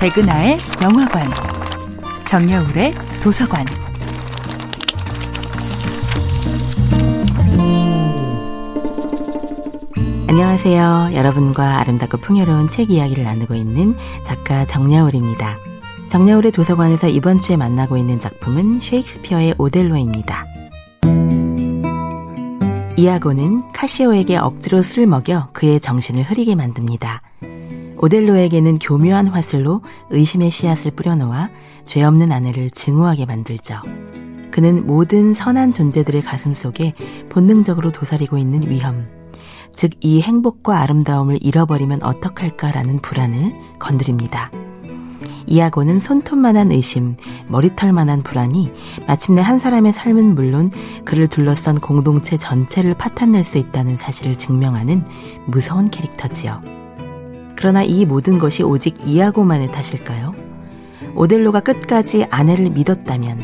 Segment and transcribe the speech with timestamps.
[0.00, 1.30] 백은하의 영화관,
[2.26, 3.66] 정여울의 도서관.
[10.26, 11.10] 안녕하세요.
[11.12, 15.58] 여러분과 아름답고 풍요로운 책 이야기를 나누고 있는 작가 정여울입니다.
[16.08, 20.46] 정여울의 도서관에서 이번 주에 만나고 있는 작품은 셰익스피어의 오델로입니다.
[22.96, 27.20] 이아고는 카시오에게 억지로 술을 먹여 그의 정신을 흐리게 만듭니다.
[28.02, 31.50] 오델로에게는 교묘한 화술로 의심의 씨앗을 뿌려놓아
[31.84, 33.76] 죄 없는 아내를 증오하게 만들죠.
[34.50, 36.94] 그는 모든 선한 존재들의 가슴 속에
[37.28, 39.06] 본능적으로 도사리고 있는 위험,
[39.72, 44.50] 즉 이 행복과 아름다움을 잃어버리면 어떡할까라는 불안을 건드립니다.
[45.46, 47.16] 이하고는 손톱만한 의심,
[47.48, 48.72] 머리털만한 불안이
[49.06, 50.70] 마침내 한 사람의 삶은 물론
[51.04, 55.04] 그를 둘러싼 공동체 전체를 파탄낼 수 있다는 사실을 증명하는
[55.46, 56.79] 무서운 캐릭터지요.
[57.60, 60.32] 그러나 이 모든 것이 오직 이하고만의 탓일까요?
[61.14, 63.38] 오델로가 끝까지 아내를 믿었다면,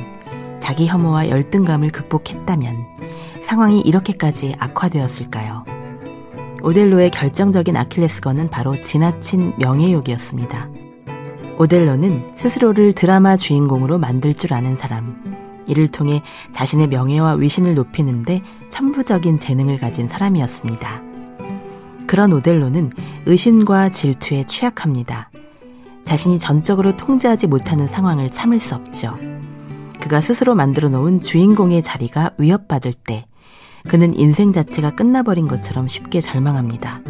[0.58, 2.76] 자기 혐오와 열등감을 극복했다면,
[3.42, 5.66] 상황이 이렇게까지 악화되었을까요?
[6.62, 10.70] 오델로의 결정적인 아킬레스건은 바로 지나친 명예욕이었습니다.
[11.58, 15.22] 오델로는 스스로를 드라마 주인공으로 만들 줄 아는 사람.
[15.66, 21.02] 이를 통해 자신의 명예와 위신을 높이는데 천부적인 재능을 가진 사람이었습니다.
[22.06, 22.92] 그런 오델로는
[23.26, 25.30] 의심과 질투에 취약합니다.
[26.04, 29.14] 자신이 전적으로 통제하지 못하는 상황을 참을 수 없죠.
[30.00, 33.26] 그가 스스로 만들어 놓은 주인공의 자리가 위협받을 때
[33.88, 37.00] 그는 인생 자체가 끝나버린 것처럼 쉽게 절망합니다.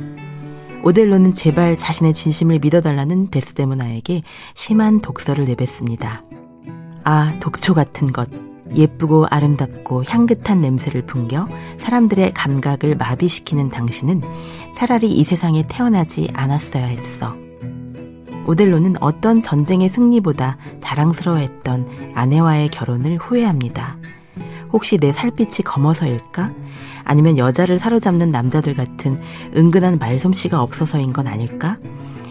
[0.83, 4.23] 오델로는 제발 자신의 진심을 믿어달라는 데스데모나에게
[4.55, 6.23] 심한 독서를 내뱉습니다.
[7.05, 8.29] 아, 독초 같은 것.
[8.75, 11.47] 예쁘고 아름답고 향긋한 냄새를 풍겨
[11.79, 14.23] 사람들의 감각을 마비시키는 당신은
[14.75, 17.35] 차라리 이 세상에 태어나지 않았어야 했어.
[18.47, 23.99] 오델로는 어떤 전쟁의 승리보다 자랑스러워했던 아내와의 결혼을 후회합니다.
[24.73, 26.53] 혹시 내 살빛이 검어서일까?
[27.05, 29.21] 아니면 여자를 사로잡는 남자들 같은
[29.57, 31.79] 은근한 말솜씨가 없어서인 건 아닐까?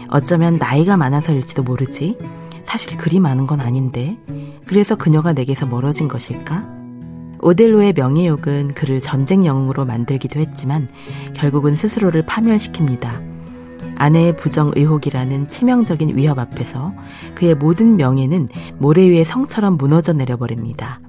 [0.08, 2.18] 어쩌면 나이가 많아서일지도 모르지.
[2.62, 4.18] 사실 그리 많은 건 아닌데.
[4.66, 6.68] 그래서 그녀가 내게서 멀어진 것일까?
[7.40, 10.88] 오델로의 명예욕은 그를 전쟁 영웅으로 만들기도 했지만
[11.34, 13.36] 결국은 스스로를 파멸시킵니다.
[13.96, 16.92] 아내의 부정 의혹이라는 치명적인 위협 앞에서
[17.34, 21.00] 그의 모든 명예는 모래 위의 성처럼 무너져 내려버립니다.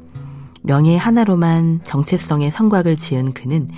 [0.64, 3.70] 명예 하나로만 정체성의 성곽을 지은 그는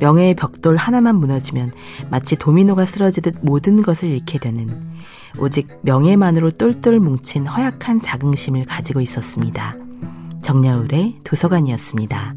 [0.00, 1.72] 명예의 벽돌 하나만 무너지면
[2.10, 4.94] 마치 도미노가 쓰러지듯 모든 것을 잃게 되는
[5.38, 9.76] 오직 명예만으로 똘똘 뭉친 허약한 자긍심을 가지고 있었습니다.
[10.42, 12.34] 정야울의 도서관이었습니다.